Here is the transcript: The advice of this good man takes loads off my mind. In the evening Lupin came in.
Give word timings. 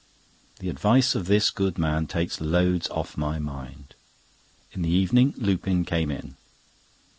The 0.57 0.69
advice 0.71 1.13
of 1.13 1.27
this 1.27 1.51
good 1.51 1.77
man 1.77 2.07
takes 2.07 2.41
loads 2.41 2.89
off 2.89 3.17
my 3.17 3.37
mind. 3.37 3.93
In 4.71 4.81
the 4.81 4.89
evening 4.89 5.35
Lupin 5.37 5.85
came 5.85 6.09
in. 6.09 6.37